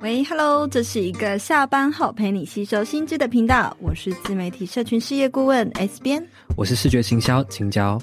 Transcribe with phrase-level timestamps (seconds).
[0.00, 8.00] 喂，Hello，这是一个下班后陪你吸收新知的频道，我是自媒体社群事业顾问 S 编，我是视觉行销青椒。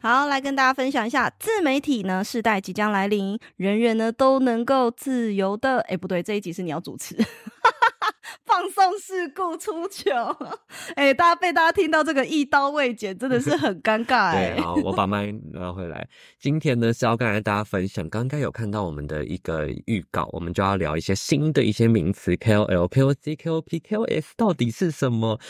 [0.00, 7.14] 好，来跟大家分享一下，自媒体呢时代即将来临，人人呢都能够自由的，哎，不对，这一集是你要主持。
[8.52, 10.12] 放送事故出糗，
[10.94, 14.56] 哎、欸，大家被大家听到这个一刀未剪，真的是很尴尬哎、欸。
[14.56, 16.06] 对，好，我把麦拿回来。
[16.38, 25.40] 今天呢是要跟大家分享，刚刚有看到我们的一个预告，我们就要聊一些新的一些名词，KOL、KOC、KOP、KOS 到底是什么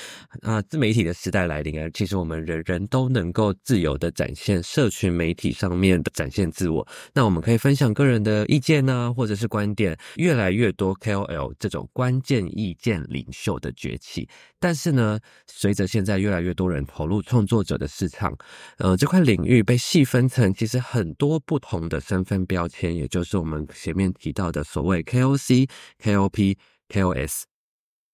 [0.42, 0.62] 啊？
[0.62, 6.86] 自媒体的时代来临啊，其实我们人人都能够自由的展现社群媒体上面的展现自我。
[7.12, 9.98] 那我们可以分享个人的意见呢、啊，或者是观点。
[10.14, 12.92] 越来越多 KOL 这种关键意见。
[13.08, 18.36] 领袖的崛起，但是呢，随着现在越来越多人投入创作者的市场，
[18.78, 25.68] 呃，这块领域被细分成其实很多不同的身份标签，也就是我们前面提到的所谓 KOC、
[26.02, 26.56] KOP、
[26.88, 27.42] KOS。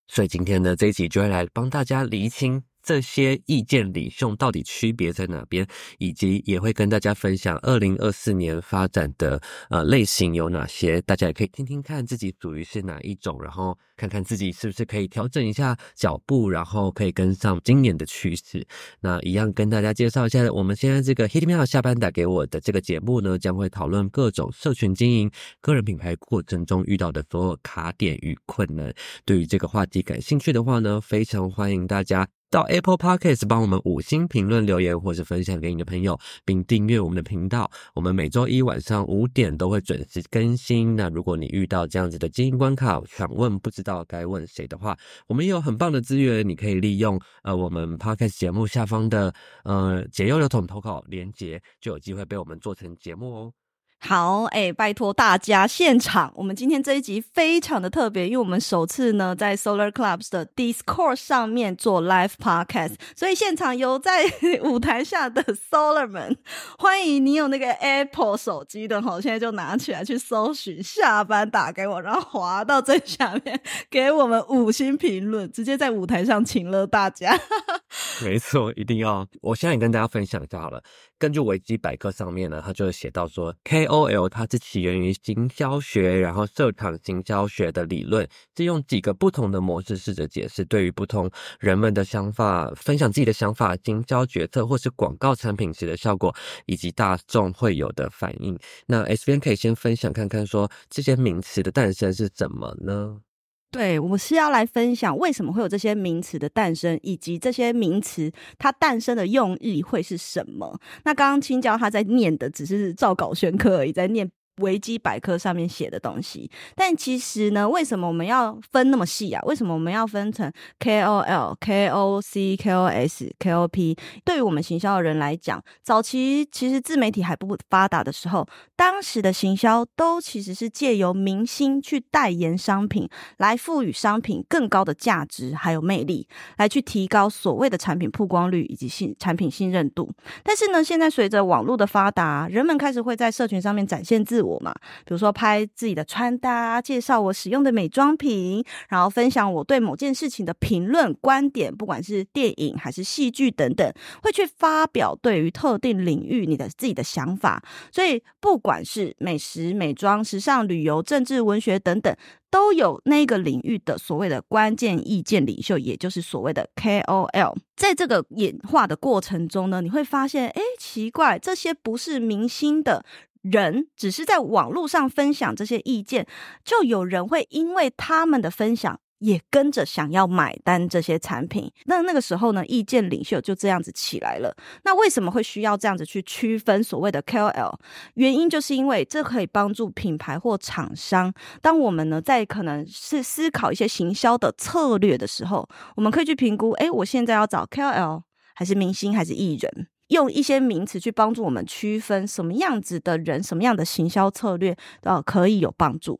[0.06, 2.62] 所以今天的这一集就会来帮大家厘清。
[2.89, 5.67] 这些意见领袖到底区别在哪边，
[5.98, 18.66] 以及也会跟大家分享二零二四年发展的呃类型有哪些，大家也可以听听看自己属于是哪一种，然后看看自己是不是可以调整一下脚步，然后可以跟上今年的趋势。
[19.00, 28.91] 那一样跟大家介绍一下，我们现在这个 Hitmail 下班打给我的这个节目呢，将会讨论各种社群经营、个人品牌过程中遇到的所有卡点与困难。
[29.27, 32.27] 对于这个话题感兴趣的话呢，非常欢迎大家。
[32.50, 37.70] 到 Apple Podcast 帮我们五星评论留言，或是分享给你的朋友，并订阅我们的频道。
[37.94, 40.96] 我们每周一晚上五点都会准时更新。
[40.96, 53.52] 那如果你遇到这样子的经营关卡，想问不知道该问谁的话，我们也有很棒的资源，你可以利用呃我们 Podcast 节目下方的呃解忧流桶投稿连接，就有机会被我们做成节目哦。
[54.00, 64.25] 好，哎、拜托大家，现场我们今天这一集非常的特别，因为我们首次呢在 Solar Clubs 的 Discord 上面做 Live Podcast，所以现场有在
[64.62, 66.38] 舞台下的 Solar 们，
[66.78, 73.60] 欢迎你有那个 Apple 手机的齁，现在就拿起来去搜寻下班打给我，然后滑到最下面
[73.91, 77.36] 给我们五星评论，直接在舞台上请了大家。
[78.22, 80.82] 没错，一定要，我现在也跟大家分享一下好了。
[81.19, 96.34] 根据维基百科上面呢，它就会写到说 K O L 它是起源于行销学，然后社场行销学的理论，是用几个不同的模式试着解释对于不同人们的想法，分享自己的想法、经销决策或是广告产品时的效果，
[96.66, 98.59] 以及大众会有的反应。
[98.87, 103.21] 那 S 编可以先分享看看，说这些名词的诞生是怎么呢？
[103.70, 110.80] 对，我是要来分享为什么会有这些名词的诞生，以及这些名词它诞生的用意会是什么。
[111.04, 114.30] 那刚刚青椒他在念的只是照稿宣科而已，在念。
[114.58, 119.42] 维基百科上面写的东西，但其实呢，为什么我们要分那么细啊？
[119.44, 123.98] 为什么我们要分成 KOL、KOC、KOS、KOP？
[124.24, 133.08] 对于我们行销的人来讲，早期其实自媒体还不发达的时候，当时的行销都其实是借由明星去代言商品，
[133.38, 136.26] 来赋予商品更高的价值还有魅力，
[136.56, 140.12] 来去提高所谓的产品曝光率以及信产品信任度。
[140.42, 144.47] 但是呢，现在随着网络的发达，人们开始会在社群上面展现自我。
[144.48, 153.92] 我嘛，比如说拍自己的穿搭，介绍我使用的美妆品，然后分享我对某件事情的评论观点，不管是电影还是戏剧等等，
[154.22, 157.62] 会去发表对于特定领域你的自己的想法。
[157.92, 162.15] 所以，不管是美食、美妆、时尚、旅游、政治、文学等等，
[162.50, 167.56] 都有那个领域的所谓的关键意见领袖，也就是所谓的 KOL。
[167.76, 173.04] 在这个演化的过程中呢，你会发现，哎，奇怪，这些不是明星的。
[173.43, 176.26] 人只是在网络上分享这些意见，
[176.65, 181.72] 就有人会因为他们的分享，也跟着想要买单这些产品。
[181.87, 184.54] 那那个时候呢，意见领袖就这样子起来了。
[184.84, 187.78] 那为什么会需要这样子去区分所谓的 KOL？
[188.15, 198.22] 原因就是因为这可以帮助品牌或厂商，当我们呢在可能是思考一些行销的策略的时候，我们可以去评估：诶，我现在要找 KOL，
[198.54, 199.89] 还是明星，还是艺人？
[200.09, 206.19] 用一些名词去帮助我们区分什么样子的人，什么样的行销策略，呃，可以有帮助。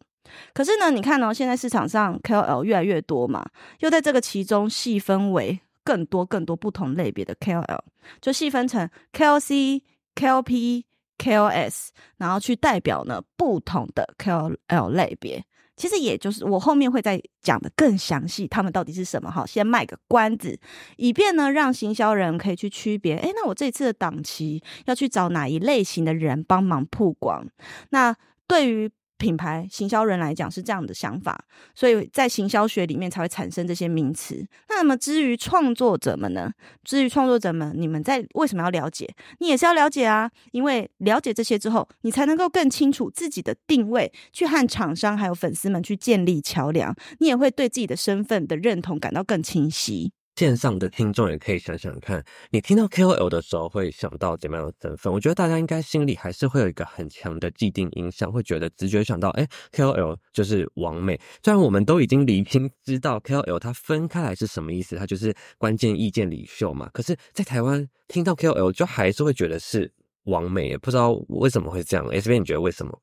[0.53, 3.49] 可是呢，你看哦，现在市场上 KOL 越来越多嘛，
[3.81, 7.81] 又在这个其中细分为更多更多不同类别的 KOL，
[8.21, 9.81] 就细分成 KOC、
[10.15, 10.85] KOP、
[11.17, 11.89] KOS，
[12.19, 15.43] 然后去代表呢不同的 KOL 类别。
[15.79, 19.47] 其实也就是我后面会再讲的更详细，他们到底是什么哈。
[19.47, 20.59] 先卖个关子，
[20.97, 23.17] 以便呢让行销人可以去区别。
[23.17, 27.47] 诶，那我这次的档期要去找哪一类型的人帮忙曝光？
[27.91, 28.15] 那
[28.47, 31.45] 对于品牌行销人来讲是这样的想法，
[31.75, 34.47] 所以在行销学里面才会产生这些名词。
[34.69, 36.53] 那么至于创作者们呢？
[36.85, 39.13] 至于创作者们，你们在为什么要了解？
[39.41, 46.95] 你也是要了解啊，因为了解这些之后，你才能够更清楚自己的定位，去和厂商还有粉丝们去建立桥梁。
[47.19, 50.13] 你也会对自己的身份的认同感到更清晰。
[50.39, 55.13] 线上的听众也可以想想看，你听到 KOL 的时候会想到怎么样的身份？
[55.13, 61.21] 我觉得大家应该心里还是会有一个很强的既定印象，会觉得直觉想到，哎，KOL 就是王美。
[61.43, 66.89] 虽然我们都已经厘清知道 KOL 它分开来是什么意思，它就是关键意见领袖嘛。
[66.93, 69.93] 可是，在台湾听到 KOL 就还是会觉得是
[70.27, 72.07] 王美，也不知道为什么会这样。
[72.11, 72.97] S 编，你觉得为什么？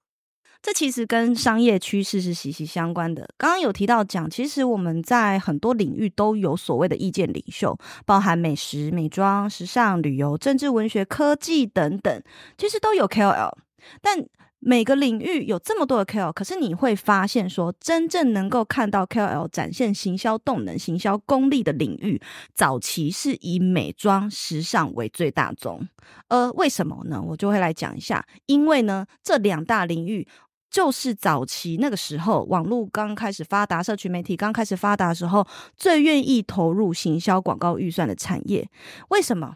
[0.61, 3.29] 这其实跟商业趋势是息息相关的。
[3.37, 12.23] 刚刚有提到讲，其实我们在很多领域都有所谓的意见领袖，包含美食、美妆、时尚、旅游、政治、文学、科技等等，
[12.57, 13.51] 其实都有 KOL。
[14.01, 14.25] 但
[14.59, 22.19] 每个领域有这么多的 KOL，可是你会发现说，真正能够看到 KOL 展现行销动能、行销功力的领域，
[22.55, 25.87] 早期是以美妆、时尚为最大宗。
[26.29, 27.21] 呃，为什么呢？
[27.21, 28.25] 我就会来讲一下。
[28.47, 30.27] 因为呢，这两大领域。
[30.75, 38.69] 就是早期那个时候，网络刚开始发达，社群媒体刚开始发达的时候，最愿意投入行销广告预算的产业。
[39.07, 39.55] 为什么？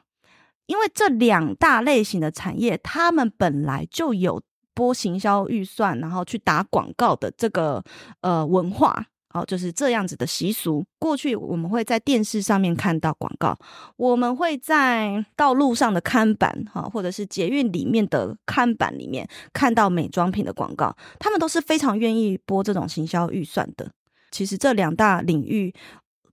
[0.68, 4.42] 因为这两大类型的产业，他们本来就有
[4.74, 7.84] 播行销预算，然后去打广告的这个
[8.22, 9.08] 呃文化。
[9.34, 10.84] 哦，就是这样子的习俗。
[10.98, 13.58] 过去我们会在电视上面看到广告，
[13.98, 23.92] 我们会在道路上的看板，哈，或者是捷运里面的看板里面看到美妆品的广告，他们都是非常愿意播这种行销预算的。
[24.32, 25.74] 其实这两大领域。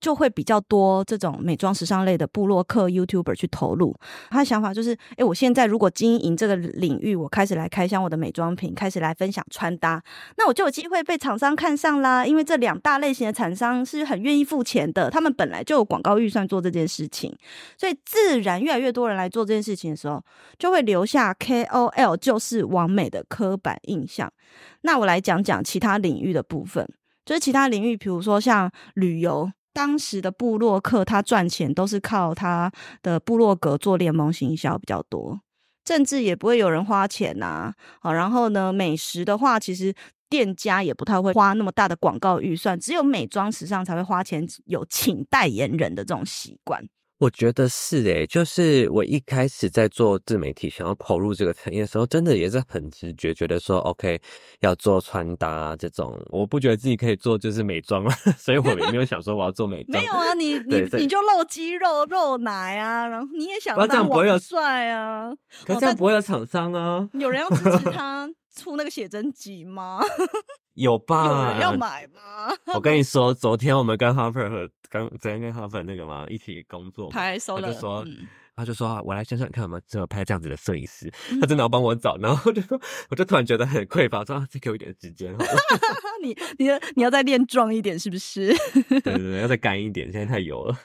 [0.01, 3.95] 就会比较多这种美妆时尚类的部落客 YouTuber 去投入，
[4.31, 10.03] 他的想法就是，哎，我现在如果经营这个领域，我开始来开箱我的美妆品，开始来分享穿搭，
[10.37, 12.25] 那我就有机会被厂商看上啦。
[12.27, 17.35] 因为这两大类型的厂商是很愿意付钱的，他们本来就有广告预算做这件事情，
[17.77, 20.23] 所以自然越来越多人来做这件事情的时候，
[20.59, 24.33] 就会留下 KOL 就是完美的刻板印象。
[24.83, 26.89] 那我来讲讲其他领域的部分，
[27.25, 29.51] 就是其他领域，比如说像旅游。
[29.77, 35.39] 当时的部落客他赚钱都是靠他的部落格做联盟行销比较多，
[35.85, 39.95] 政治也不会有人花钱呐、好，然后呢，美食的话，其实
[40.31, 46.83] 店家也不太会花那么大的广告预算，只有美妆时尚才会花钱有请代言人的这种习惯。
[47.19, 54.21] 我觉得是诶，就是我一开始在做自媒体，想要投入这个产业的时候，真的也是很直觉，觉得说 OK
[54.61, 58.05] 要做穿搭这种，我不觉得自己可以做就是美妆，
[58.37, 59.99] 所以我也没有想说我要做美妆。
[59.99, 65.33] 没有啊，你 你你就露肌肉、露奶啊，然后你也想当网帅啊，
[65.65, 67.09] 可这样不会有厂商啊？
[67.15, 70.01] 有人要支持他 出那个写真集吗？
[70.75, 71.27] 有吧？
[71.27, 72.53] 有人要买吗？
[72.75, 85.51] 我跟你说，昨天我们跟 Harper 和刚昨天跟 Harper 那个嘛一起工作，他收了，他就说，嗯、他就说，我来想想看有没有适合拍这样子的摄影师，嗯、他真的要帮我找，然后我就说，我就突然觉得很匮乏，说再给我一点时间 好了，
[86.23, 88.55] 你你要你要再练壮一点是不是？
[88.91, 90.77] 对对对，要再干一点，现在太油了。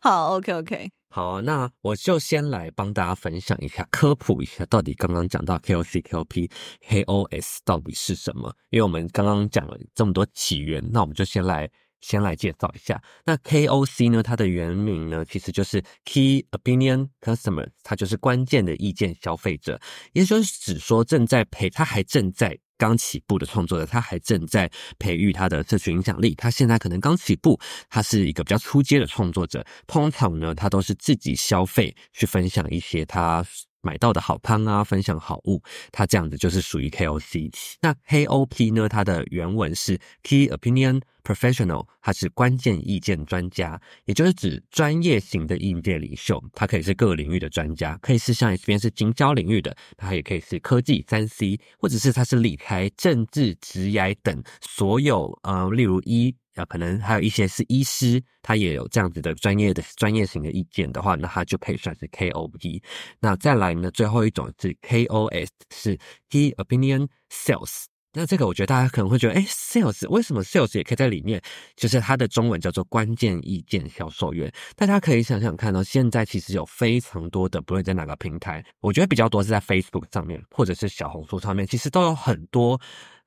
[0.00, 0.90] 好，OK OK。
[1.10, 6.50] 好，那我就先来帮大家分享一下，科普一下，到底刚刚讲到 KOC、KOP、
[6.86, 8.54] KOS 到底是什么？
[8.70, 11.68] 因为我们刚刚讲了这么多起源，那我们就先来
[12.02, 13.02] 先来介绍一下。
[13.24, 19.80] 那 KOC 呢，它的原名呢，其实就是 Key Opinion Customer，它就是关键的意见消费者，
[20.12, 22.58] 也就是指说正在陪，他还正在。
[22.78, 26.34] 刚起步的创作者，他还正在培育他的社群影响力。
[26.36, 29.66] 他现在可能刚起步，他是一个比较初阶的创作者。
[29.86, 33.44] 通常呢，他都是自己消费去分享一些他
[33.80, 35.62] 买到的好康啊，分享好物。
[35.92, 37.52] 他这样子就是属于 KOC。
[37.80, 38.88] 那 KOP 呢？
[38.88, 46.42] 它的原文是 Key Opinion Professional，它是关键意见专家，也就是指专业型的意见领袖。
[46.54, 52.56] 他可以是各个领域的专家，可以是像这边是经销领域的，他也可以是科技三 C，或者是他是理、
[52.96, 56.34] 政治、职涯等所有呃，例如医。
[56.58, 62.82] 啊，可能还有一些是医师，他也有这样子的专业的专业型的意见的话，那他就可以算是 KOE。
[63.20, 65.96] 那再来呢，最后一种是 KOS，是
[66.28, 67.84] Key Opinion Sales。
[68.18, 71.40] 那这个我觉得大家可能会觉得，哎，Sales 为什么 Sales 也可以在里面？
[71.76, 74.52] 就是它的中文叫做关键意见销售员。
[74.74, 82.80] 大家可以想想看哦，现在其实有非常多的，不论在哪个平台，我觉得比较多是在 Facebook 上面，或者是小红书上面，其实都有很多。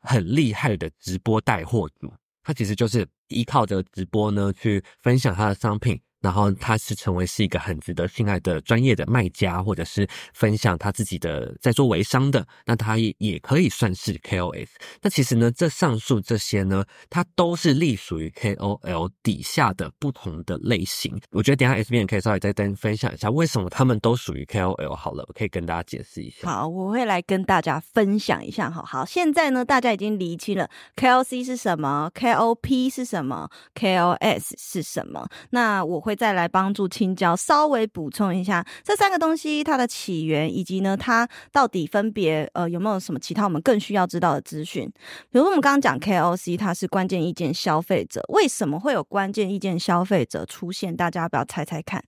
[0.04, 6.02] 很厉害的直播带货主，他其实就是依靠着直播呢去分享他的商品。
[6.22, 14.68] 然后他是成为是一个很值得信赖的专业的卖家，或者是分享他自己的在做微商的，那他也也可以算是 KOS。
[15.02, 21.20] 那其实呢，这上述这些呢，它都是隶属于 KOL 底下的不同的类型。
[21.32, 24.94] 我觉得等下 S 编可以稍微再跟分享一下，为什么他们都属于 KOL。
[24.96, 26.48] 好了，我可以跟大家解释一下。
[26.48, 28.70] 好，我会来跟大家分享一下。
[28.70, 35.28] 好好，现在呢，大家已经厘清了 KOC 是什么，KOP 是什么，KOS 是什么。
[35.50, 36.11] 那我会。
[36.12, 44.92] 会再来帮助青椒稍微补充一下这三个东西它的起源，以及呢它到底分别呃有没有什么其他我们更需要知道的资讯？
[45.32, 50.94] 比如我们刚刚讲 KOC，它是关键意见消费者，为什么会有关键意见消费者出现？
[50.94, 52.04] 大家要不要猜猜看？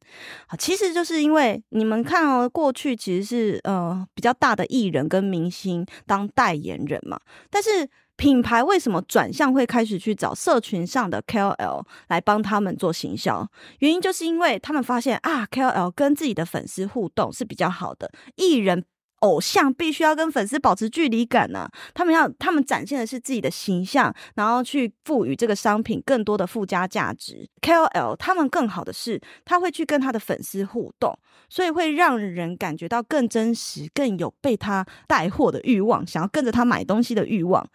[0.48, 7.17] 好，其实就是因为你们看哦，过去其实是呃比较大的艺人跟明星当代言人嘛，
[7.50, 7.89] 但是。
[8.24, 13.46] 品牌为什么转向会开始去找社群上的 KOL 来帮他们做行销？
[13.80, 18.10] 原因就是因为他们发现啊，KOL 跟自己的粉丝互动是比较好的。
[18.38, 18.86] 艺人
[19.20, 27.46] 偶像必须要跟粉丝保持距离感呢、他们要他们展现的是自己的形象，然后去赋予这个商品更多的附加价值。
[27.62, 31.13] KOL 他们更好的是，他会去跟他的粉丝互动，
[31.50, 37.70] 所以会让人感觉到更真实，更有被他带货的欲望，想要跟着他买东西的欲望。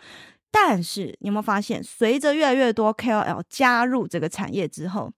[0.50, 5.12] 但是你有没有发现，随着越来越多 KOL 加入这个产业之后，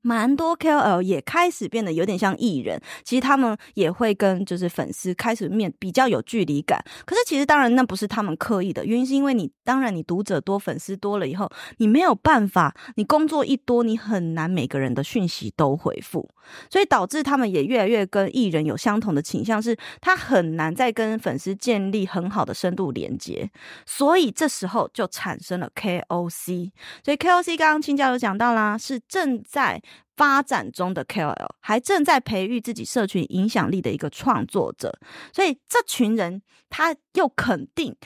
[0.00, 6.82] 蛮多 KOL 也开始变得有点像艺人，其实他们也会跟就是粉丝开始面比较有距离感。
[7.04, 16.28] 可是其实当然那不是他们刻意的，原因是因为你当然你读者多粉丝多了以后，你没有办法，你工作一多，你很难每个人的讯息都回复，
[16.70, 23.50] 所以导致他们也越来越跟艺人有相同的倾向，是他很难再跟粉丝建立很好的深度连接，
[23.84, 26.70] 所以这时候就产生了 KOC。
[27.04, 29.82] 所以 KOC 刚刚青椒有讲到啦，是正在
[30.18, 34.92] 发展中的 KOL，还正在培育自己社群影响力的一个创作者，
[35.32, 37.96] 所以这群人他又肯定，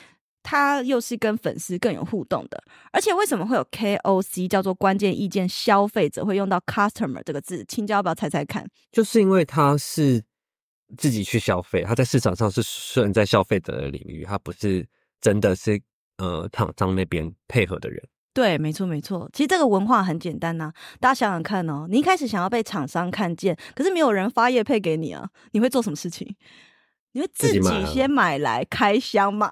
[0.43, 7.65] 他又是跟粉丝更有互动的，而且为什么会有 KOC 叫做关键意见消费者会用到 customer 这个字？
[7.65, 8.69] 青椒要不要猜猜看？
[8.93, 10.23] 就是因为他是
[10.99, 14.87] 自己去消费，他在市场上是算在消费者的领域，他不是
[15.19, 15.81] 真的是
[16.19, 18.07] 呃厂商那边配合的人。
[18.35, 19.29] 对，没错没错。
[19.33, 26.35] 其实这个文化很简单呐、啊，大家想想看哦，你一开始想要被厂商看见，可是没有人发业配给你啊，你会做什么事情？
[27.13, 29.51] 你会自己先买来开箱嘛？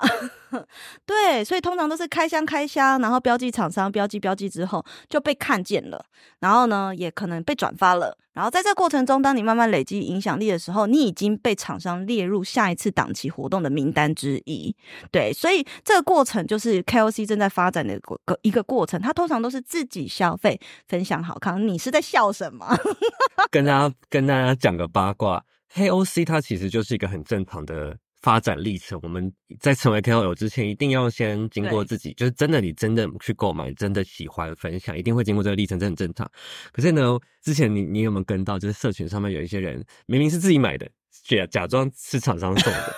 [1.07, 6.05] 对，所以通常都是开箱开箱，然后标记厂商，标记标记之后就被看见了，
[6.41, 8.17] 然后呢，也可能被转发了。
[8.33, 14.75] 然后在这过程中，当你慢慢累积影响力的时候，你已经被厂商列入下一次档期活动的名单之一。
[15.11, 19.01] 对，所以这个过程就是 KOC 正在发展的一个一个过程。
[19.01, 21.67] 它通常都是自己消费，分享好康。
[21.67, 22.67] 你是在笑什么？
[23.51, 27.97] 跟大家跟大家讲个八卦，KOC 它其实就是一个很正常的。
[28.21, 36.31] 发展历程，我们在成为 KOL 之前，一定要先经过自己，就是真的你真的去购买，真的喜欢分享，一定会经过这个历程，这很正常。
[36.73, 40.89] 可是呢，之前你你有没有跟到，就是社群上面有一些人，明明是自己买的，
[41.25, 42.95] 假假装是厂商送的。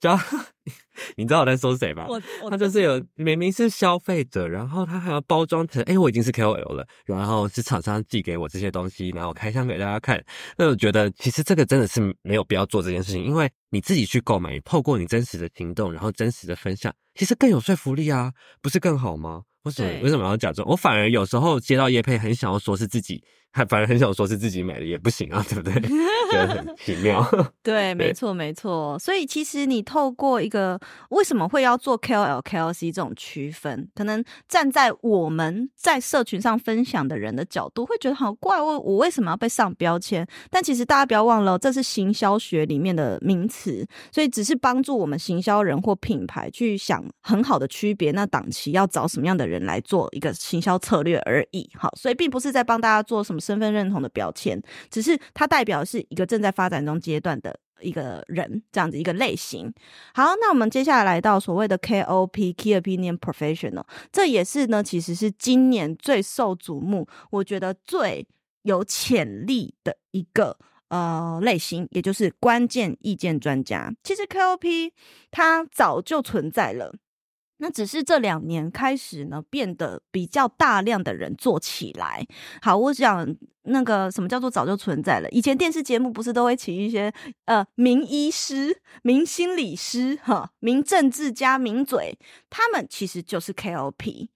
[0.00, 0.18] 叫
[1.16, 2.06] 你知道我在说谁吧？
[2.08, 10.22] 我我他就是有明明是消费者，然后他还要包装成哎、欸，我已经是 KOL 了，然后是厂商寄给我这些东西，然后我开箱给大家看。
[10.56, 19.42] 那我觉得其实这个真的是没有必要做这件事情，因为你自己去购买，透过你真实的行动，然后真实的分享，其实更有说服力啊，不是更好吗？
[19.64, 20.66] 为什么为什么要假装？
[20.68, 23.22] 我反而有时候接到叶配，很想要说是自己。
[23.52, 25.74] 还反而很想说是自己买的也不行啊，对不对？
[26.30, 27.24] 觉得很奇妙。
[27.64, 28.96] 对，没错，没错。
[28.98, 30.78] 所以其实你透过一个
[31.08, 40.24] 为什么会要做 KOL、KOC 这种区分，可能站在我们在社群上分享的人的角度，会觉得好怪，我我为什么要被上标签？
[40.48, 51.68] 但其实大家不要忘了，这是行销学里面的名词，所以只是帮助我们行销人或品牌去想很好的区别，那档期要找什么样的人来做一个行销策略而已。
[51.74, 53.39] 好，所以并不是在帮大家做什么。
[53.40, 59.72] 身份认同的标签，只是它代表是一个正在发展中阶段的一个人，这样子一个类型。
[60.14, 68.26] 好，那我们接下来来到所谓的 KOP（Key Opinion Professional），这也是呢，其实是今年最受瞩目，我觉得最
[68.62, 73.90] 有潜力的一个呃类型，也就是关键意见专家。
[74.02, 74.92] 其实 KOP
[75.30, 76.94] 它早就存在了。
[77.60, 82.26] 那只是这两年开始呢，变得比较大量的人做起来。
[82.62, 85.28] 好，我想那个什么叫做早就存在了？
[85.28, 87.12] 以前电视节目不是都会请一些
[87.44, 94.28] 呃名医师、名心理师、哈名政治家、名嘴，他们其实就是 KOP。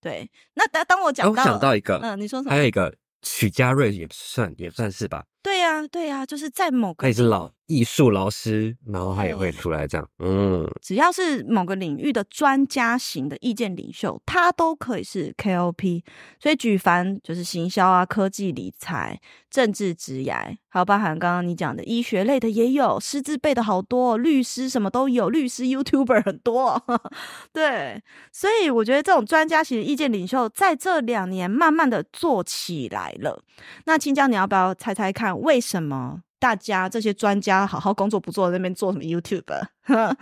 [0.00, 2.50] 对，那当当我讲到，我想到一个，嗯，你说什么？
[2.50, 5.24] 还有一个许家瑞也算也算是吧。
[5.42, 16.02] 对呀、啊，对呀、啊，就是在某个他也是老艺术老师，然后他也会出来这样，嗯，只要是某个领域的专家型的意见领袖，他都可以是 KOP。
[16.38, 19.18] 所以举凡就是行销啊、科技、理财、
[19.50, 26.82] 政治、职涯，还有包含刚刚你讲的医学类的也有，师资辈的好多，律师什么都有，律师 YouTuber 很多。
[27.54, 33.42] 对，所以我觉得这种专家型的意见领袖在这两年慢慢的做起来了。
[33.86, 35.31] 那青江，你要不要猜猜看？
[35.34, 39.44] 为什么大家这些专家好好工作不做，在那边做什么 YouTube？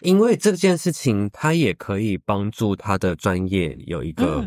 [0.00, 4.46] 因为这件事情，它也可以帮助他的专业有一个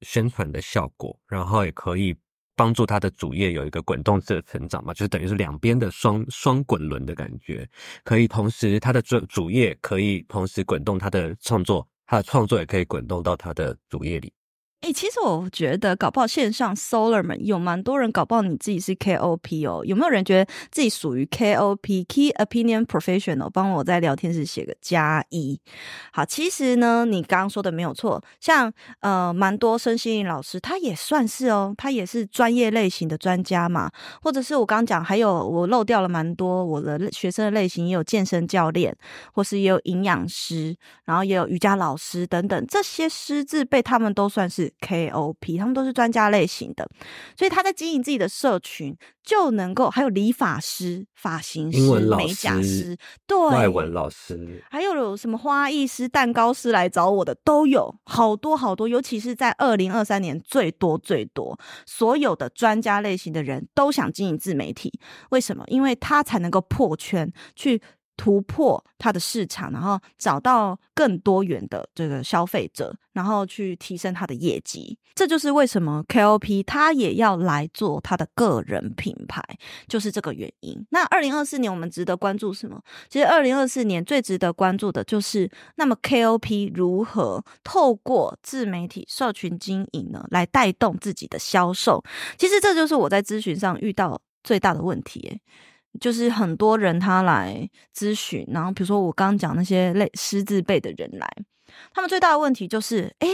[0.00, 2.16] 宣传的效果，嗯、然后也可以
[2.56, 7.68] 帮助他的主业有一个滚动式的成长嘛，就是等于是两边的双双滚轮的感觉，
[8.04, 14.32] 可以同时他的主主业可以同时滚动他的创作，他的创作也可以滚动到他的主业里。
[14.80, 23.50] 哎、其实我觉得搞不好线上 Solar 们有蛮多人搞不好你自己是 KOP 哦，有没有人觉得自己属于 KOP Key Opinion Professional？
[23.50, 25.60] 帮我在聊天室写个加一。
[26.12, 33.90] 好，其实呢，你刚刚说的没有错，像呃蛮多身心灵老师，他也算是哦，他也是专业类型的专家嘛，
[34.22, 38.96] 或者是我刚刚讲，还有我漏掉了蛮多我的学生的类型，也有健身教练，
[39.34, 44.69] 或是也有营养师，然后也有瑜伽老师等等，这些师字被他们都算是。
[44.80, 46.88] KOP，他们都是专家类型的，
[47.36, 51.78] 所以他在经营自己的社群，就能够还有理发师、发型师、
[52.16, 52.96] 美甲师，
[53.26, 64.92] 对，外文老师，还有有什么花艺师、蛋糕师来找我的都有，好多好多，尤其是在二零二三年最多最多，所有的专家类型的人都想经营自媒体，
[65.30, 65.64] 为什么？
[65.68, 67.80] 因为他才能够破圈去。
[68.20, 74.98] 突破它的市场，然后找到更多元的这个消费者，然后去提升它的业绩。
[75.14, 79.42] 这就是为什么 KOP 他也要来做他的个人品牌，
[79.88, 80.86] 就是这个原因。
[80.90, 82.78] 那二零二四年我们值得关注什么？
[83.08, 92.04] 其实二零二四年最值得关注的就是，那么 KOP 如何透过自媒体社群经营呢，来带动自己的销售？
[92.36, 95.40] 其实这就是我在咨询上遇到最大的问题欸。
[95.98, 101.28] 就是很多人他来咨询，然后比如说我刚刚讲那些类师字辈的人来，
[101.92, 103.28] 他们最大的问题就是，哎，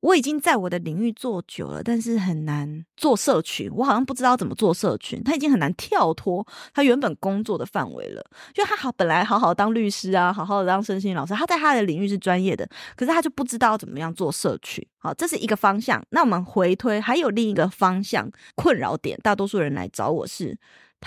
[0.00, 8.22] 我已经在我的领域做久了，但是很难做社群，我好像不知道怎么做社群，他已经很难跳脱他原本工作的范围了。
[8.52, 14.86] 就他好本来好好当律师啊，好好的当身心老师，他在他的领域是专业的，可是他就不知道怎么样做社群。
[14.98, 16.04] 好，这是一个方向。
[16.10, 20.56] 那我们回推，还有另一个方向困扰点，大多数人来找我是。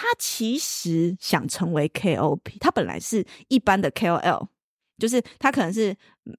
[0.01, 4.47] 他其实想成为 KOP，他本来是一般的 KOL，
[4.97, 5.93] 就是他可能是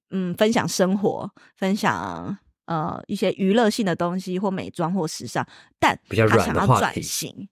[0.09, 5.47] 嗯分享生活、分享呃一些娱乐性的东西或美妆或时尚，
[5.77, 5.95] 但
[6.27, 7.47] 他想要转型，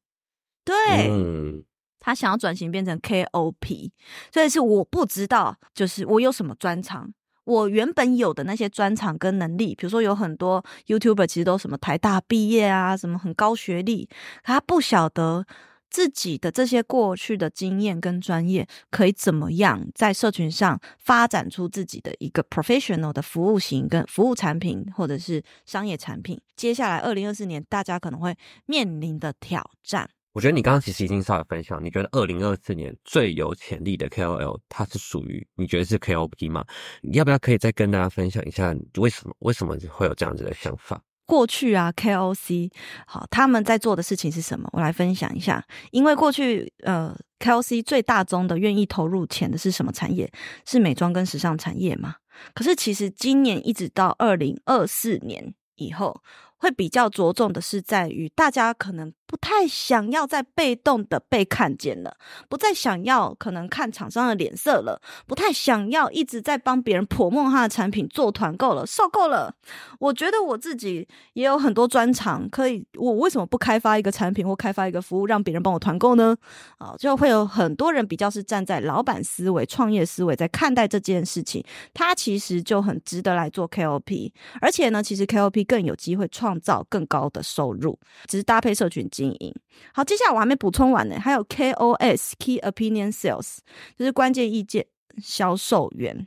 [0.65, 1.63] 对，嗯、
[1.99, 3.91] 他想要转型变成 KOP，
[4.33, 14.07] 所以是我不知道，就是我有什么专长，我原本有的那些专长跟能力，比如说有很多 YouTuber 其实都什么台大毕业啊，什么很高学历，
[14.41, 15.45] 可他不晓得。
[15.89, 26.39] 自己的这些过去的经验跟专业，可以怎么样在社群上发展出自己的一个 professional 的服务型跟服务产品，或者是商业产品？
[26.55, 30.09] 接下来二零二四年大家可能会面临的挑战。
[30.31, 36.63] 我觉得你刚刚其实已经稍微分享，你觉得二零二四年最有潜力的 KOL，它是属于你觉得是 KOP 吗？
[37.01, 41.01] 你要不要可以再跟大家分享一下为什么为什么会有这样子的想法？
[41.29, 42.71] 过去啊，KOC
[43.05, 44.67] 好，他们在做的事情是什么？
[44.73, 45.63] 我来分享一下。
[45.91, 50.29] 因为过去呃，KOC 最大宗的愿意投入钱的是什么产业？
[50.65, 52.15] 是美妆跟时尚产业嘛？
[52.55, 56.21] 可是其实今年一直到二零二四年以后。
[56.61, 62.17] 会比较着重的是在于大家可能不太想要再被动的被看见了，
[62.49, 69.53] 不再想要可能看厂商的脸色了，不太想要一直在帮别人 promote 他的产品做团购了，受够了。
[69.99, 76.35] 我觉得我自己也有很多专长，可以，我为什么不开发一个产品或开发一个服务让别人帮我团购呢？
[76.79, 81.63] 啊，就会有很多人比较是站在老板思维、创业思维在看待这件事情，
[81.93, 86.27] 他其实就很值得来做 KOP，而且呢，其实 KOP 更有机会。
[86.31, 89.53] 创造更高的收入，只是搭配社群经营。
[89.93, 93.57] 好，接下来我还没补充完呢，还有 KOS Key Opinion Sales，
[93.97, 94.85] 就是关键意见
[95.21, 96.25] 销售员。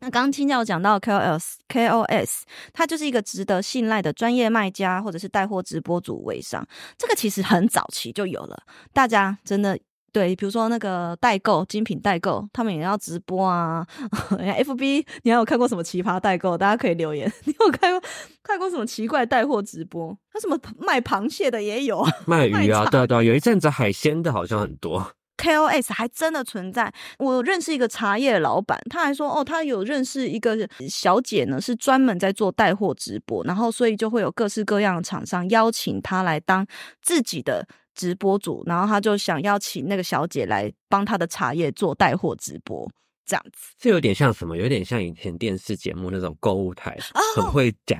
[0.00, 8.62] 那刚听到讲到 KOS，KOS，它就是一个值得信赖的专业卖家或者是带货直播主微商，这个其实很早期就有了，
[8.94, 9.78] 大家真的。
[10.14, 13.84] 对，比如说那个代购精品代购，他们也要直播啊。
[14.30, 16.56] FB，你还有看过什么奇葩代购？
[16.56, 17.30] 大家可以留言。
[17.44, 18.00] 你有看过
[18.40, 20.16] 看过什么奇怪带货直播？
[20.32, 25.04] 那什么卖螃蟹的也有， 卖鱼啊，对对，有一阵子海鲜的好像很多。
[25.36, 26.94] KOS 还真的存在。
[27.18, 30.56] 我认识一个茶叶老板，他还说哦，他有认识一个
[30.88, 36.64] 小姐呢，是专门在做带货直播，然后所以就会有各式各样的厂商邀请他来当
[37.02, 37.66] 自己的。
[37.94, 42.90] 直播主，然后他就想要请那个小姐来帮他的茶叶做带货直播，
[43.24, 43.74] 这样子。
[43.78, 44.56] 这有点像什么？
[44.56, 46.96] 有点像以前电视节目那种购物台，
[47.36, 47.98] 很会讲，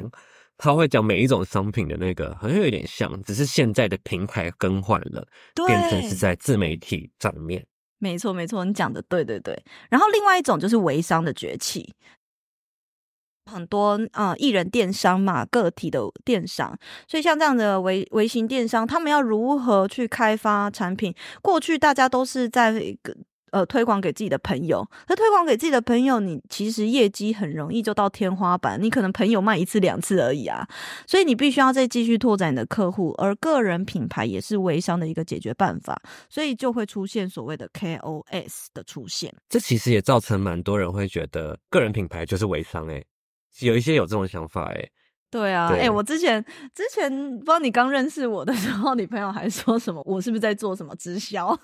[0.56, 7.64] 他会讲每一种商品的那个，好像有点像，只是现在的平台更换了，对，变成是在自媒体上面。
[7.98, 9.58] 没错，没错，你讲的对，对，对。
[9.88, 11.94] 然后另外一种就是微商的崛起。
[13.50, 16.76] 很多啊、呃，艺人电商嘛，个体的电商，
[17.06, 21.14] 所以像这样的微微型电商，他们要如何去开发产品？
[21.42, 22.74] 过去大家都是在
[23.52, 30.66] 呃推广给自己的朋友，那推广给自己的朋友，你其实业绩很容易就到天花板，你可能朋友卖一次两次而已啊，
[31.06, 39.32] 所以你必须要再继续拓展你的客户，而个人品牌也是微商的一个解决办法，所以就会出现所谓的 KOS 的出现。
[39.48, 43.06] 这其实也造成蛮多人会觉得个人品牌就是微商哎、欸。
[43.60, 44.92] 有一些有这种想法哎、欸，
[45.30, 51.56] 对啊，哎、欸，我之前之前不知道你刚认识我的时候，你朋友还说什么，我是不是在做什么直销？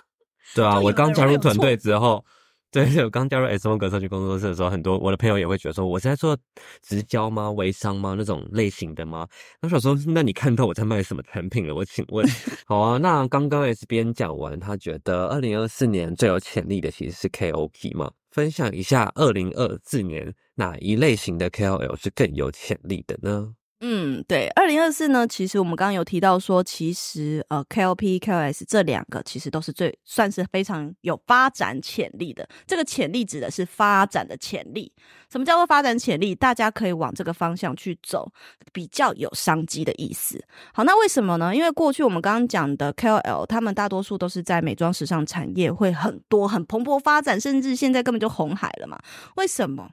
[0.54, 2.24] 对啊，我刚加入团队之后，
[2.72, 6.36] 对，我刚加入 S 风格社区工作室的时候，很多我的朋友也会觉得说，我是在做
[6.82, 7.50] 直销吗？
[7.50, 8.14] 微商吗？
[8.16, 9.26] 那种类型的吗？
[9.60, 11.74] 那时候说，那你看到我在卖什么产品了？
[11.74, 12.26] 我请问，
[12.66, 18.10] 好啊，那刚刚 S 边讲完，他觉得二零二四年最有潜力的其实是 KOP 嘛。
[18.30, 23.54] 分享一下二零二四年哪一类型的 KOL 是更有潜力的呢？
[23.80, 32.48] 嗯，对，二零二四呢，其实我们刚刚有提到说，其实呃，KOP、KOS 这两个其实都是最算是非常有发展潜力的。
[32.66, 34.92] 这个潜力指的是发展的潜力。
[35.30, 36.34] 什么叫做发展潜力？
[36.34, 38.28] 大家可以往这个方向去走，
[38.72, 40.44] 比较有商机的意思。
[40.74, 41.54] 好，那为什么呢？
[41.54, 48.98] 因为过去我们刚刚讲的 KOL，他们大多数都是在美妆时尚产业会很多、很蓬勃发展，甚至现在根本就红海了嘛？
[49.36, 49.90] 为什么？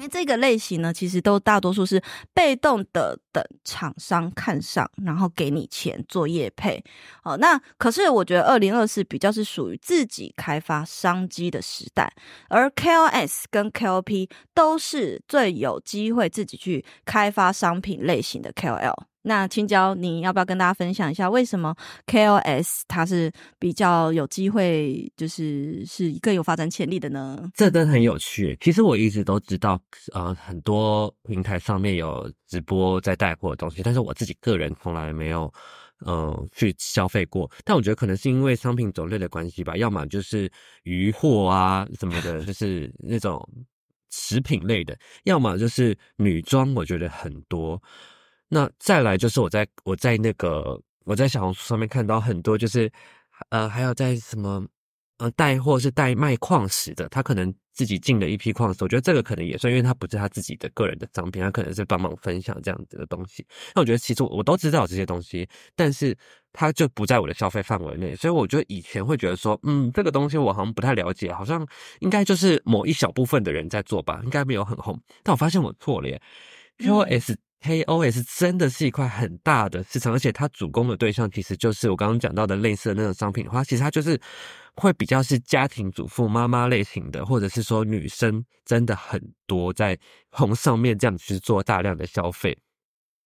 [0.00, 6.82] 因为这个类型呢，其实都大多数是被动的等厂商看上，然后给你钱做业配。
[7.22, 12.10] 哦，那可是我觉得二零二四比较是属于自己开发商机的时代，
[12.48, 19.09] 而 KOS 跟 KOP 都是最有机会自己去开发商品类型的 KOL。
[19.22, 27.50] 那青椒，你要不要跟大家分享一下，为什么 KOS 它是比较有机会，就是是更有发展潜力的呢？
[27.54, 28.56] 这真的很有趣。
[28.60, 29.78] 其实我一直都知道，
[30.12, 35.52] 呃，很多平台上面有直播在带货的东西，但是我自己个人从来没有，
[35.98, 37.50] 呃，去消费过。
[37.62, 40.50] 但我觉得可能是因为商品种类的关系吧，要么就是
[40.84, 43.46] 鱼货啊什么的，就是那种
[44.10, 47.80] 食品类的，要么就是女装，我觉得很多。
[48.52, 52.90] 那再来就是我在我在那个我在小红书上面看到很多就是，
[53.50, 54.66] 呃，还有在什么
[55.18, 63.46] 呃带货是带卖矿石的，他可能自己进了一批矿石，我觉得这个可能也算，因为他不是他自己的个人的商品，他可能是帮忙分享这样子的东西。
[63.72, 66.16] 那我觉得其实我，我都知道这些东西，但是
[66.52, 71.64] 他就不在我的消费范围内，所以我觉得以前会觉得说，嗯，这个东西我好像不太了解，好像
[72.00, 75.00] 应该就是某一小部分的人在做吧，应该没有很红。
[75.22, 76.20] 但我发现我错了耶
[76.78, 77.36] ，KOS。
[77.62, 84.18] KOS 真的是一块很大的市场，而且它主攻的对象其实就是我刚刚讲到的类似的那种商品的话，其实它就是
[84.76, 89.98] 会比较是家庭主妇、妈妈类型的，或者是说女生真的很多在
[90.30, 92.56] 红上面这样去做大量的消费。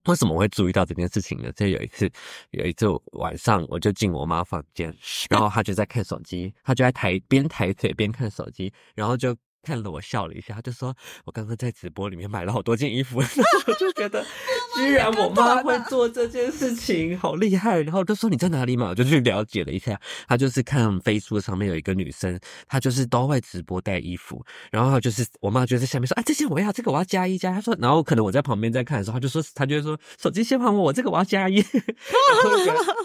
[0.06, 1.50] 为什么我会注意到这件事情呢？
[1.52, 2.10] 就有一次，
[2.50, 4.92] 有一次晚上我就进我妈房间，
[5.30, 9.34] 然后她就在看手机，她就在抬边抬腿边看手机，然后就。
[9.64, 13.20] 看了我笑了一下，他就说：“我刚刚在直播里面买了好多件衣服。
[13.34, 14.24] ”然后我就觉得，
[14.76, 17.80] 居然我妈会做这件事 情，好厉害。
[17.80, 19.98] 然后就说：“你在哪里嘛？”我就去了解了一下，
[20.28, 24.44] 他就是看飞书上面有一个女生，她就是都会直播带衣服。
[24.70, 31.60] 然后就是我妈就在下面说：“啊，这件我要，这个我要加一加。”她说：“然后可能我在旁边在看的时候，她就说，她就会说手机先还我，我这个我要加一。”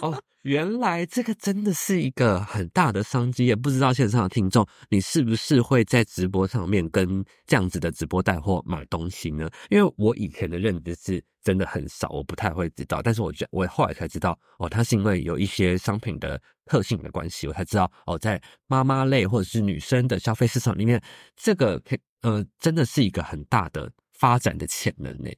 [0.01, 0.21] 哦。
[0.43, 9.49] 原来这个真的是一个很大的商机，也不知道线上的听众，你是不是会在直播上面跟这样子的直播带货买东西呢？
[9.69, 13.01] 因为我以前的认知是真的很少，我不太会知道。
[13.01, 21.01] 但是我觉我后来才知道，哦，它是因为有一些商品的特性的关系，我才知道，哦，在妈妈类或者是女生的消费市场里面，
[21.35, 25.29] 这个可呃真的是一个很大的发展的潜能呢。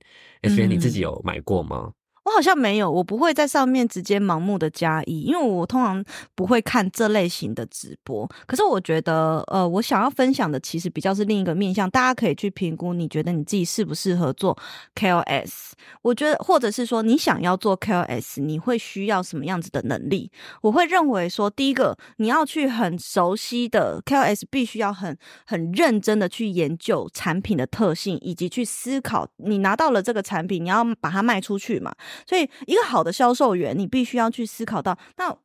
[0.55, 1.91] 所以你自己有买过吗？
[2.23, 6.03] 我好像没有，我不会在上面直接盲目的加一，因为我通常
[6.35, 8.29] 不会看这类型的直播。
[8.45, 14.55] 可是我觉得，呃，我想要分享的其实比较是另一个面向，大家可以去评估，你觉得你自己适不适合做
[14.93, 15.71] KOS？
[16.03, 20.31] 我觉得，或者是说你想要做 KOS，你会需要什么样子的能力？
[20.61, 31.91] 我会认为说，第一个，你要去很熟悉的 KOS，必须要很很认真的去研究产品的特性，以及去思考，你拿到了这个产品，你要把它卖出去嘛。
[32.27, 35.37] 所以，一个好的销售员，你必须要去思考到那。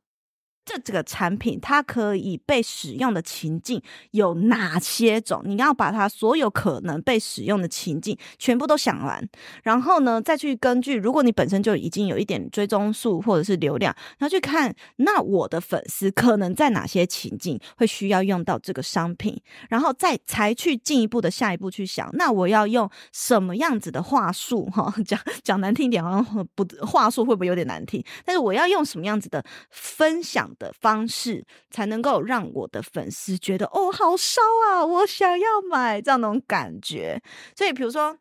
[0.66, 5.40] 这这个产品它可以被使用的情境有哪些种？
[5.44, 9.26] 你要把它所有可能被使用的情境全部都想完，
[9.62, 24.66] 然后呢，再去根据，如果你本身就已经有一点追踪数或者是流量，然后去看，那我的粉丝可能在哪些情境会需要用到这个商品，然后再才去进一步的下一步去想，那我要用什么样子的话术？
[24.74, 28.04] 哈，讲讲难听点，好像不话术会不会有点难听？
[28.24, 37.20] 但是我要用什么样子的分享的方式才能够让我的粉丝觉得哦，好烧啊，我想要买这样那种感觉。
[37.56, 38.18] 所以，比如说。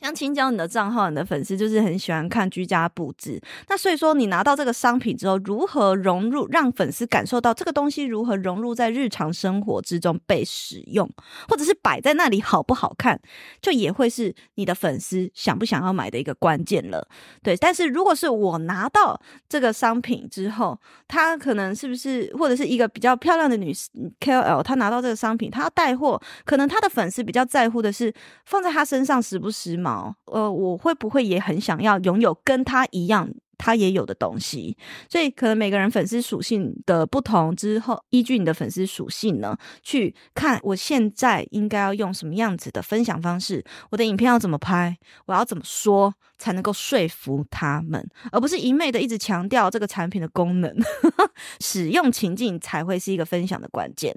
[0.00, 3.40] 像青椒，你的账号，你的粉丝就是很喜欢看居家布置。
[3.68, 11.10] 那所以说，你拿到这个商品之后，如何融入，让粉丝感受到这个东西如何融入在日常生活之中被使用，
[11.48, 13.20] 或者是摆在那里好不好看，
[13.60, 17.08] 就也会是你的粉丝想不想要买的一个关键了。
[17.42, 23.74] 对，但是如果是我拿到这个商品之后，他可能是不是，或者是一个比较漂亮的女
[24.20, 29.87] KOL，她拿到这个商品，她要带货，可能她的粉丝比较在乎的是放在她身上时不时髦。
[30.26, 34.76] 呃，我会不会也很想要拥有跟他一样，他也有的东西？
[35.10, 46.14] 所以可能每个人粉丝属性的不同之后，依据你的粉丝属性呢，去看我现在应该要用什么样子的分享方式，我的影片要怎么拍，我要怎么说。
[46.40, 50.72] 才能够说服他们，而不是一昧的一直强调这个产品的功能，
[51.58, 54.14] 使用情境才会是一个分享的关键。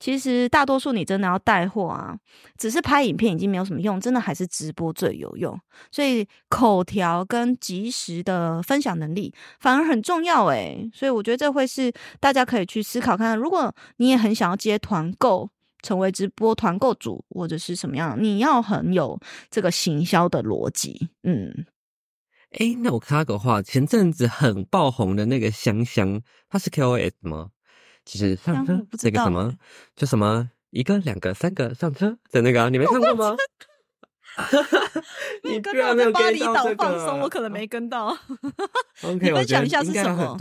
[0.00, 2.16] 其实大多数你真的要带货啊，
[2.58, 5.56] 只是拍影片已经没有什么用，真的还是直播最有用。
[5.92, 10.90] 所以口条跟及时的分享能力反而很重要诶。
[10.94, 15.50] 所以我觉得这会是大家可以去思考看看，如果你也很想要接团购。
[15.82, 19.18] 成为直播团购主或者是什么样，你要很有
[19.50, 21.08] 这个行销的逻辑。
[21.22, 21.64] 嗯，
[22.50, 27.48] 哎，那我插个话，前阵子很爆红的那个香香，它是 KOS 吗？
[28.04, 29.54] 其实上车这个什么，
[29.96, 33.34] 就什么一个、两个、三个上车的那个，你没看过吗？
[35.44, 36.54] 你居然没有跟到巴厘岛？
[36.76, 38.06] 放松，我可能没跟到。
[39.02, 40.36] OK， 你分享一下是什么？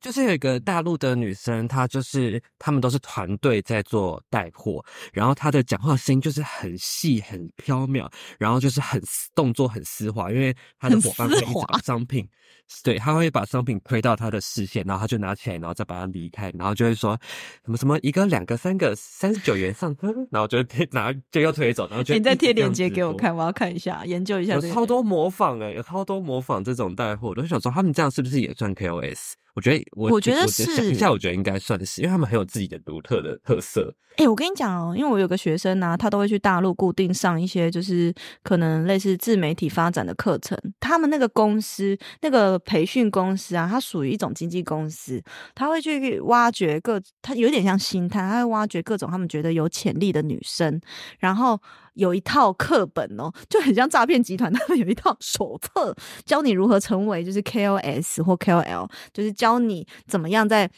[0.00, 8.08] 就是有一个大陆的女生，她就是他们都是团队在做带货，然后她的讲话声音就是很细很飘渺，
[8.38, 9.02] 然后就是很
[9.34, 12.28] 动作很丝滑，因为她的伙伴会把商品，
[12.84, 17.18] 对，她会把商品推到她的视线，然后她就拿起来，然后再把它离开，然后就会说
[17.64, 20.58] 什么什么一个两个三个三十九元上车，然后就
[20.92, 29.32] 拿就要推走，然后就你再贴链接给我看，我要看一下研究一下，有超多模仿诶、欸，有超多模仿这种带货，我就想说他们这样是不是也算 KOS？
[29.58, 33.92] 我觉得我，我觉得是，想一下，我觉得应该算是，因为他们很有自己的独特的特色。
[34.12, 40.56] 哎、欸，我跟你讲哦，因为我有个学生啊，他都会去大陆固定上一些，就是可能类似自媒体发展的课程。
[40.78, 45.20] 他们那个公司，那个培训公司啊，它属于一种经纪公司，
[45.56, 50.80] 他会去挖掘各，他有点像星探，他会挖掘各种他们觉得有潜力的女生，
[51.18, 51.60] 然后。
[51.98, 55.92] 有一套课本哦，就很像诈骗集团，他们有一套手册，
[56.24, 60.70] 教你如何成为就是 KOS 或 KOL，就是教你怎么样在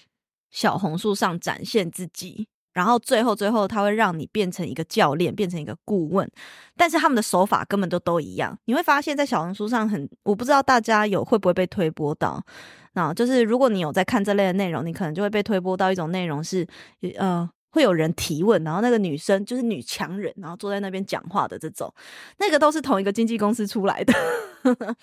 [0.51, 6.27] 小红书上展现自己，然后最后最后他会让你变成一个教练，变成一个顾问，
[6.75, 8.59] 但是他们的手法根本都都一样。
[8.65, 12.43] 你会发现在小红书上很，我不知道大家有会不会被推播到，
[12.95, 16.67] 那就是如果你有在看这类的内容，你可能就会被推播到一种内容是，
[17.19, 17.51] 呃。
[17.71, 21.93] 会有人提问，然后那个女生就是女强人，然后坐在那边讲话的这种，
[22.39, 24.15] 那个都是同一个经纪公司出来的，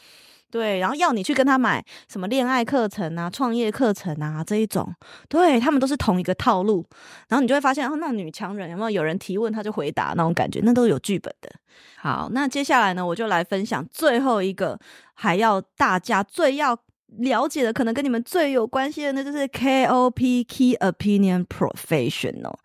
[0.51, 4.93] 对，然后要你去跟他买什么恋爱课程啊、创业课程啊这一种，
[5.27, 6.85] 对，他们都是同一个套路，
[7.27, 11.49] 然后你就会发现，哦，那种女强人有没有有人提问他就回答那种感觉，那都有剧本的。
[11.97, 14.79] 好，那接下来呢，我就来分享最后一个，
[15.13, 16.77] 还要大家最要。
[17.19, 22.55] 了解的，可能跟你们最有关系的，那就是 KOP Key Opinion Professional。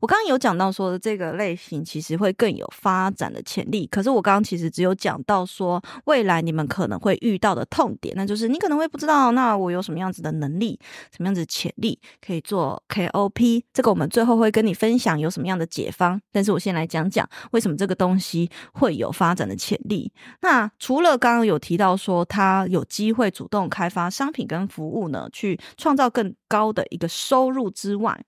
[0.00, 3.86] 我刚刚有讲到说，这个类型其实会更有发展的潜力。
[3.86, 10.76] 可是我刚刚其实只有讲到说，未来你们可能会遇到的痛点，那就是你可能会不知道，那我有什么样子的能力，
[11.12, 13.62] 什么样子潜力可以做 KOP。
[13.72, 16.20] 这个我们最后会跟你分享有什么样的解方。
[16.32, 20.10] 但是我先来讲讲为什么这个东西会有发展的潜力。
[20.40, 28.24] 那除了刚刚有提到说，它有机会主动开开发商品跟服务呢，去创造更高的一个收入之外，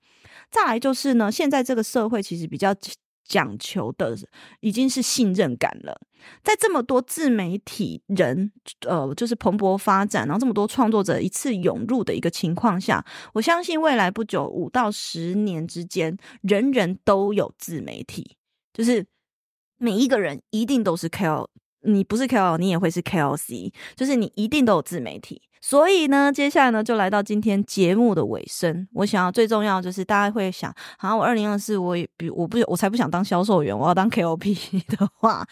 [0.51, 2.75] 再来就是呢，现在这个社会其实比较
[3.25, 4.17] 讲求的
[4.59, 5.97] 已经是信任感了。
[6.43, 8.51] 在这么多自媒体人，
[8.85, 18.35] 呃，就是蓬勃发展，然后这么多创作者一次涌入的一个情况下，我相信未来不久五到十年之间，人人都有自媒体，
[18.73, 19.05] 就是
[19.77, 21.47] 每一个人一定都是 KOL，
[21.85, 25.41] 你不是 KOL，你也会是 KOC，就是你一定都有自媒体。
[25.67, 28.87] 所以呢，接下来呢，就来到今天节目的尾声。
[28.93, 34.55] 我想要最重要就是大家会想，好像我二零二四，我也比我不我才不想当销售员，我要当 KOP
[34.95, 35.43] 的话，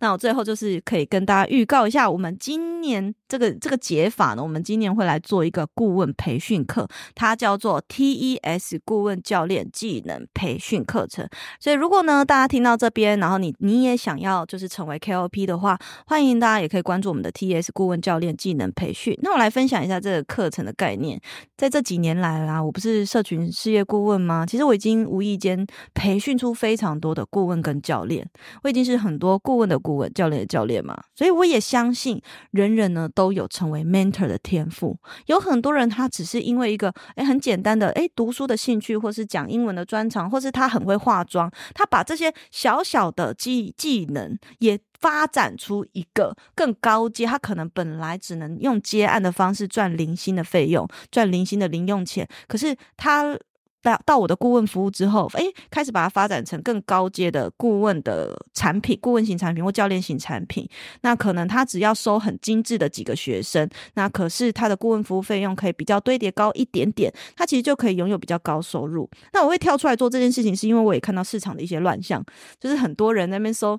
[0.00, 11.28] 那我最后就是可以跟大家预告一下，我们今年这个这个解法呢，我们今年会来做一个顾问培训课，它叫做 TES 顾问教练技能培训课程。
[11.60, 19.14] 所以如果呢，大家听到这边，然后你你也想要就是成为 KOP 的话，欢迎大家也可以关注我们的 TES 顾问教练技能培训。
[19.20, 19.52] 那我来。
[19.58, 21.20] 分享一下这个课程的概念。
[21.56, 24.46] 在这几年来啦，我不是社群事业顾问吗？
[24.46, 28.24] 其实我已经无意间培训出非常多的顾问跟教练，
[28.62, 30.96] 我已经是很多顾问的顾问、教练的教练嘛。
[31.16, 34.96] 所以我也相信，人人呢都有成为 mentor 的天赋。
[35.26, 44.78] 有很多人他只是因为一个诶很简单的诶读书的兴趣，或是讲英文的专长，或是他很会化妆，他把这些小小的技技能也。
[45.00, 52.28] 发展出一个更高阶，他可能本来只能用接案的方式赚零星的费用，赚零星的零用钱。
[52.46, 53.38] 可是他
[53.80, 60.68] 到到我的顾问服务之后，诶，开始把它发展成更高阶的顾问的产品，顾问型产品或教练型产品。
[61.02, 69.08] 那可能他只要收很精致的几个学生，那可是他的顾问服务费用可以比较堆叠高一点点，他其实就可以拥有比较高收入。
[69.32, 72.22] 那我会跳出来做这件事情，是因为我也看到市场的一些乱象，
[72.58, 73.78] 就是很多人那边收。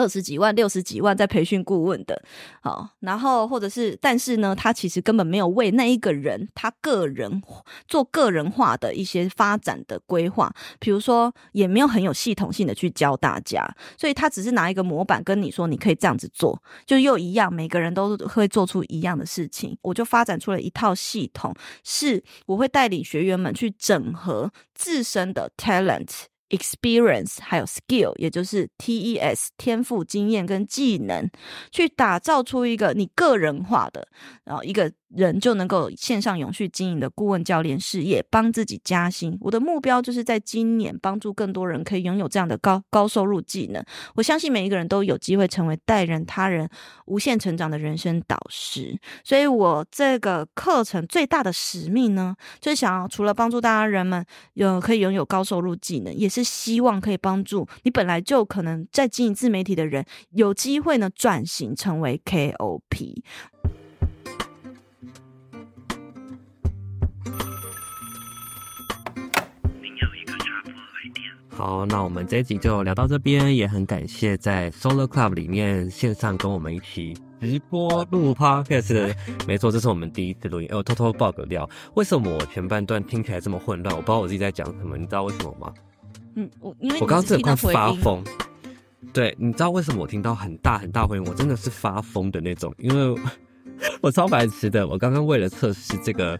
[0.00, 2.22] 二十几万、六十几万在培训顾问的，
[2.62, 7.42] 好，然后或者是，但是呢，他其实根本没有为那一个人他个人
[7.86, 19.76] 做个人化的一些发展的规划，比如说也没有很有系统性的去教大家，所以他只是拿一个模板跟你说，你可以这样子做，就又一样，每个人都会做出一样的事情。
[19.82, 26.29] 我就发展出了一套系统，是我会带领学员们去整合自身的 talent。
[26.50, 31.28] Experience 还有 skill，也就是 TES 天赋、经验跟技能，
[31.72, 34.06] 去打造出一个你个人化的，
[34.44, 34.92] 然后一个。
[35.14, 39.36] 人就能够线上永续经营的顾问教练事业，帮自己加薪。
[39.40, 43.84] 我的目标就是在今年帮助更多人可以拥有这样的高高收入技能。
[44.14, 46.68] 我相信每一个人都有机会成为带人他人
[47.06, 48.96] 无限成长的人生导师。
[49.24, 63.22] 所以我这个课程最大的使命呢，就是想要除了帮助大家人们有可以拥有高收入技能，也是希望可以帮助你本来就可能在经营自媒体的人，有机会呢转型成为 KOP。
[71.52, 79.14] 好，那我们这一集就聊到这边，也很感谢在 Solar Club 里面线上跟我们一起直播录 Podcast，
[79.46, 80.68] 没错，这是我们第一次录音。
[80.70, 83.94] 哎，我偷偷爆个料，为什么我前半段听起来这么混乱？
[83.94, 85.74] 我不知道我自己在讲什么，你知道为什么吗？
[86.36, 88.24] 嗯，我因为我刚刚真的快发疯。
[89.12, 91.24] 对，你知道为什么我听到很大很大回音？
[91.26, 93.20] 我真的是发疯的那种，因为
[94.00, 94.86] 我超白痴的。
[94.86, 96.38] 我刚刚为了测试这个。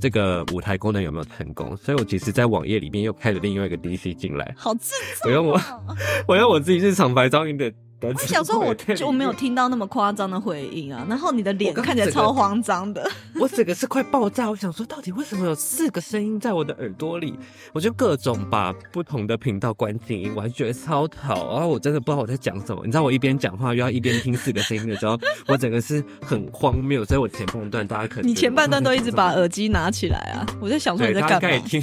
[0.00, 1.76] 这个舞台功能有没有成功？
[1.76, 4.54] 所以我其实，在网页里面又开了另外一个 DC 进来。
[4.56, 5.30] 好自在、哦！
[5.30, 5.60] 我用我，
[6.28, 7.72] 我用我自己日常白噪音的。
[8.00, 13.08] 我想说，我就没有听到那么夸张的回应啊，然后你的脸看起来超慌张的。
[13.40, 17.36] 我整个是快爆炸，我想说，到底为什么有四个声音在我的耳朵里？
[17.72, 21.52] 我就各种把不同的频道关静音，我还觉得超吵。
[21.52, 22.82] 然后我真的不知道我在讲什么。
[22.84, 27.04] 你知道，我一边讲话又要一边听四个声音的时候，我整个是很荒谬。
[27.04, 31.40] 所以我前半段大家可能你前半段都一直把耳机拿起来啊，我在想说你在干嘛？
[31.40, 31.82] 大家可以听，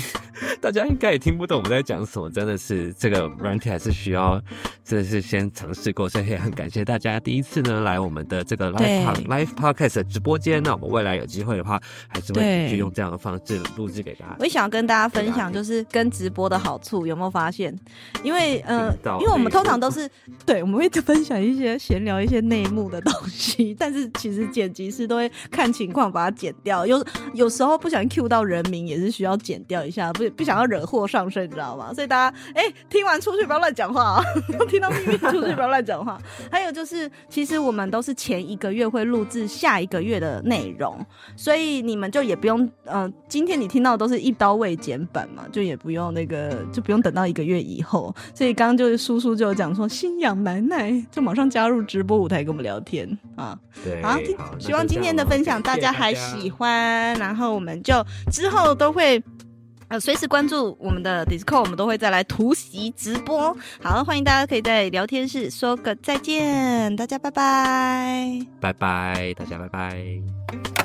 [0.61, 4.41] 大家应该也听不懂我们在讲什么，真的是这个软体还是需要，
[4.83, 6.04] 真的是先尝试过。
[6.07, 10.61] 所以也很感谢大家第一次呢来我们的这个 live live podcast 的直播间。
[10.63, 14.35] 那我们未来有机会的话，还是会继续用这样的方式录制给大家。
[14.39, 17.75] 我也想要跟大家分享，就是跟直播的好处，有没有发现？
[18.23, 20.09] 因为呃，因为我们通常都是
[20.45, 26.85] 对，我们会分享一些闲聊一些内幕的东西，但是其实剪辑师都会看情况把它剪掉。
[26.85, 31.93] 有有时候不小心 cue 到人名，也是需要剪掉一下，不不想要惹祸上身，你知道吗？
[31.93, 34.23] 所以大家哎、欸，听完出去不要乱讲话啊！
[34.67, 36.19] 听到秘密出去不要乱讲话。
[36.51, 40.97] 还有就是，其实我们都是前一个月会录制下一个月的内容，
[41.35, 48.13] 所以你们就也不用，嗯、呃，今天你听到的都是一刀未剪版嘛，就也不用那个，就不用等到一个月以后。
[48.33, 53.57] 所以刚刚就是叔叔就有讲说，心痒难耐，就马上加入直播舞台跟我们聊天啊。
[53.83, 59.21] 对，好，好，希望今天的分享大家还喜欢，然后我们就之后都会。
[59.87, 63.55] 呃，随时关注我们的 Discord，我们都会再来突袭直播。
[63.81, 70.84] 好，欢迎大家可以在聊天室说个再见，大家拜拜，拜拜，大家拜拜。